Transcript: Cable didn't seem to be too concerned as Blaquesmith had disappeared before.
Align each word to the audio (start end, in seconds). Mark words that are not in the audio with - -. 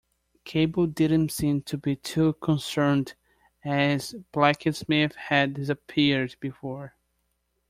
Cable 0.45 0.87
didn't 0.87 1.31
seem 1.31 1.61
to 1.61 1.77
be 1.77 1.95
too 1.95 2.33
concerned 2.41 3.13
as 3.63 4.15
Blaquesmith 4.33 5.13
had 5.13 5.53
disappeared 5.53 6.37
before. 6.39 6.95